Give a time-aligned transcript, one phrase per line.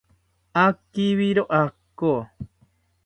[0.65, 2.13] Akibiro ako